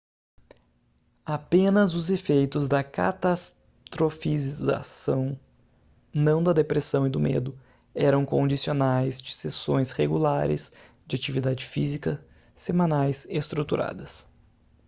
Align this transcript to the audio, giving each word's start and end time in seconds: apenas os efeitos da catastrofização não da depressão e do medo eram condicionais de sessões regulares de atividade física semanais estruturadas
apenas 1.23 1.93
os 1.93 2.09
efeitos 2.09 2.67
da 2.67 2.83
catastrofização 2.83 5.39
não 6.11 6.41
da 6.41 6.53
depressão 6.53 7.05
e 7.05 7.09
do 7.11 7.19
medo 7.19 7.55
eram 7.93 8.25
condicionais 8.25 9.21
de 9.21 9.31
sessões 9.31 9.91
regulares 9.91 10.71
de 11.05 11.15
atividade 11.15 11.63
física 11.67 12.19
semanais 12.55 13.27
estruturadas 13.29 14.27